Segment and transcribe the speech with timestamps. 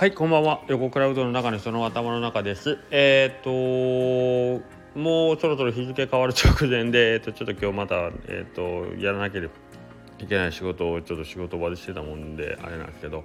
[0.00, 0.62] はいこんばんは。
[0.68, 2.78] 横クラウドの中の人の頭の中です。
[2.90, 3.50] えっ、と
[4.98, 9.52] もうそろそろ日付変わる直前で、えー、とちょっと今日また、えー、とやらなければ
[10.18, 13.24] いけない仕事をちょっと仕事場でしてたもんであれなんですけど、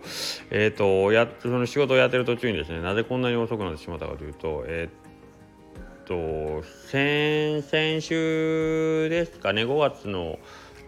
[0.52, 6.62] えー、とやその仕事をやってる途中にですねなぜこんなに遅くなってしまったかというとえっ、と
[6.92, 10.40] 先先週ですかね5月の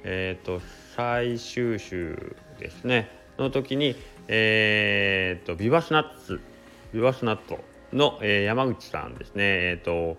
[0.03, 0.59] えっ、と
[0.97, 3.16] 最終週ですね。
[3.37, 3.95] の時に
[4.27, 6.41] えー、っとビバスナッツ
[6.93, 7.59] ビバスナット
[7.93, 9.43] の、えー、山口さんですね。
[9.43, 10.17] えー、と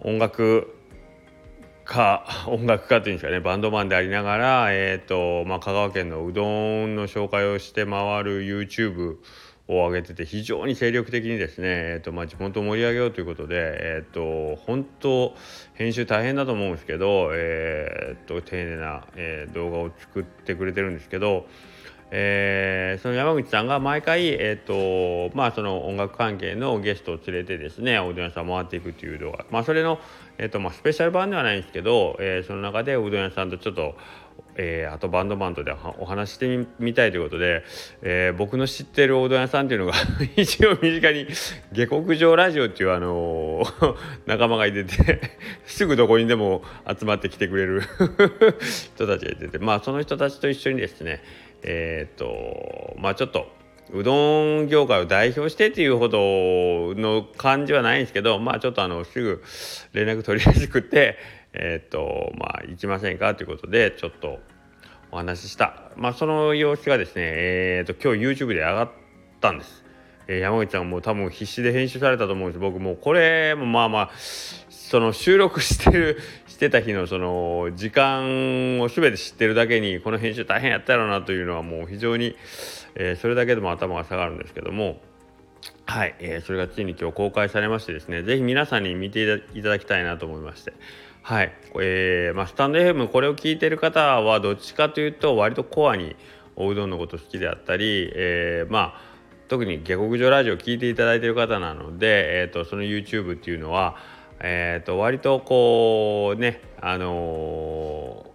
[0.00, 0.74] 音楽
[1.84, 3.40] 家 音楽家っていうんですかね。
[3.40, 9.16] バンドマンでありながら、えーとまあ、香川県のうどんの紹介をして回る YouTube
[9.68, 15.34] を上げてて非常に精力的にですね、えーとまあ、地元を盛り上げようということで、えーと、本当
[15.74, 21.46] 編集大変だと思うんですけど、えーと、丁寧な、えー、動画を作ってくれてるんですけど
[22.10, 29.98] えー、その山口さんが毎回、えーとまあ、その音楽関係のゲストを連れてですねおうどん屋さん回っていくっていう動画、まあ、それの、
[30.38, 33.96] えーとまあ、スペシャル版ではないんですけど、えー、その中でうどん屋さんとちょっと、
[34.54, 37.64] えー、あとバンドバンドでお話してみたいということで、
[38.02, 39.94] えー、僕の知ってるおうどん屋さんっていうのが
[40.36, 41.26] 一応身近に
[41.72, 43.96] 下克上ラジオっていう、あのー、
[44.26, 45.20] 仲間がいてて
[45.66, 47.82] すぐどこにでも集まってきてくれる
[48.94, 51.22] 人たちがいててまあその人たちと一緒にですね
[51.62, 53.48] えっ、とまあちょっと
[53.92, 56.18] うどん業界を代表してっていうほど
[57.00, 59.42] の感じはないんですけどまあちょっとあのすぐ
[59.92, 61.16] 連絡取りやすくて
[61.54, 64.40] えっ、とまあ行きませんかということでちょっと
[65.12, 68.90] お話ししたまあその様子がですねえっ、と今日 YouTube で上がっ
[69.40, 69.85] たんです。
[70.28, 72.60] えー、山口さんも多分必死で編集されたと思うんです。
[72.60, 74.10] 僕もうこれもまあまあ
[74.68, 82.36] その収録してる してた日のその時間を全て知ってるだけにこの編集大変やったやろうなというのはもう非常に、
[82.94, 85.00] えー、それだけでも頭が下がるんですけども。
[85.86, 90.72] はい、えー、それがついに今日公開されましてですね是非皆さんに見ていただきたいなと思いまして。
[91.22, 96.14] はい、えー、まあ、スタンド FM これを聞いてる方はどっちかというと割とコアに
[96.54, 99.15] おうどんのこと好きであったり、えー、まあ
[99.48, 103.96] 特に下克上ラジオを聞いていただいている方なので、えーとその YouTube っていうのは
[104.40, 108.26] えーと、割とこうねあの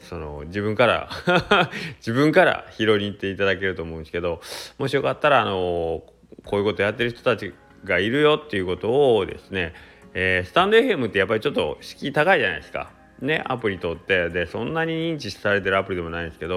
[0.00, 1.10] ー、その自分から
[1.98, 4.40] 自分から拾いに行っていただけると思うんですけど
[4.78, 6.02] もしよかったら、あの、
[6.44, 7.52] こういうことやってる人たち
[7.84, 9.74] がいるよっていうことをですね、
[10.14, 12.90] えー、スタンド FM ってやっぱりちょっと敷居高いじゃないですか。
[13.20, 16.54] ね、アプリ取ってでそんなに認知されてるアプリでもないんですけど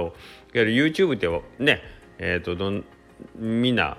[0.53, 1.27] いわゆる YouTube って
[1.61, 1.81] ね
[2.19, 2.85] えーと、どん
[3.35, 3.97] みんな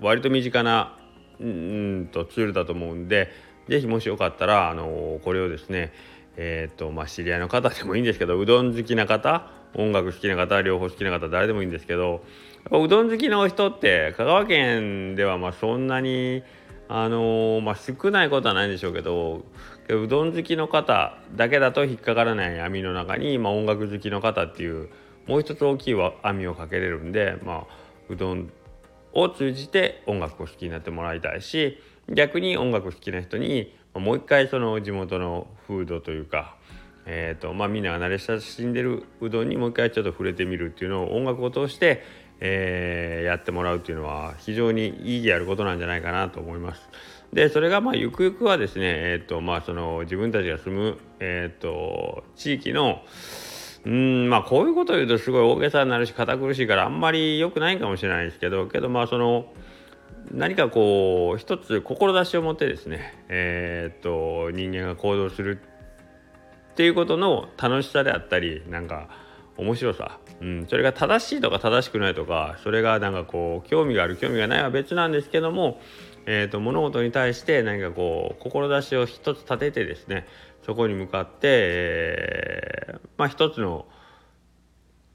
[0.00, 0.98] 割と身近な
[1.40, 3.30] うんとツールだと思うんで
[3.68, 5.92] 是非もしよかったらあのこれをですね
[6.36, 12.24] えっ、とまあ知り合いの方でもいいんですけどうどん好きな方音楽好きな方両方好きな方誰でもいいんですけど
[12.70, 16.42] うどん好きの人って香川県ではまあそんなに
[16.94, 19.46] あのまあ、少ないことはないんでしょうけど
[19.88, 24.90] うどん好きの方だけだと引っかからない網の中に、まあ、音楽好きの方っていう
[25.26, 27.66] もう一つ大きい網をかけれるんで、まあ、
[28.08, 28.50] うどん
[29.12, 36.56] を通じて音楽を好きになってもらいたいし逆に音楽好きな人にもう一回その地元の風土というか、
[37.04, 42.02] えーとまあ、みんなが慣れ親しんでるうどんにもう一回ちょっと触れてみるっていうのを音楽を通して、
[42.40, 46.88] えー、やってもらうっていうのは非常に意義あることなんじゃないかなと思います。
[47.32, 53.02] でそれがまあゆくゆくはですね、えーとまあ、その自分たちが住む、えーと、地域の
[53.84, 59.46] うんまあこういうことを言うとすごい大げさになるし堅苦しいからあんまり良くないかもしれないですけどけどまあその
[60.30, 65.60] 何かこう一つ志を持ってですねえー、っと人間が行動する
[66.72, 69.08] っていうことの楽しさであったりなんか
[69.58, 75.80] 面白さ、うん、それが正しいとか正しくないとかそれがなんかこう興味がある興味がないは別なんですけども、
[76.26, 80.26] えーと、物事に対して何かこう志を一つ立ててですね
[80.66, 83.86] そこに向かって、えー、まあ一つの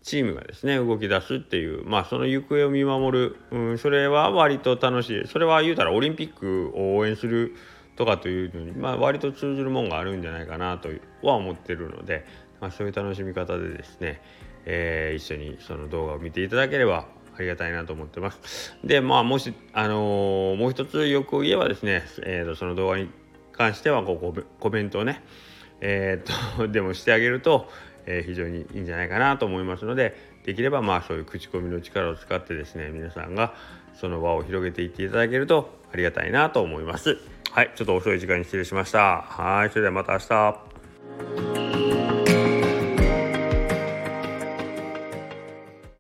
[0.02, 5.28] チームがですね動き出すっていうまあその行方を見守る、うん、それは割と楽しい。
[5.28, 7.54] それは言うたらオリンピックを応援する
[7.98, 10.90] とかというのに、まあ、割と通ずるもんがあるんじゃないかなと
[11.24, 12.26] は思ってるので、
[12.62, 14.22] まあ、そういう楽しみ方でですね、
[14.70, 17.06] えー、一緒にその動画を見ていただければ
[17.38, 18.78] ありがたいなと思ってます。
[18.84, 23.10] でまあもし、あのー、もう一つよく言えばですね、えーと、その動画に
[23.54, 25.24] 関してはこうコメントをね、
[25.80, 27.70] えーと でもしてあげると、
[28.06, 33.54] えー、非常にいいんじゃないかなと思いますのでできればまあそういう口コミの力を使ってですね皆さんが
[33.94, 37.18] その輪を広げていっていただけるとありがたいなと思います。
[37.52, 39.22] はい、ちょっと遅い時間に失礼しました。
[39.22, 41.57] はい、それではまた明日。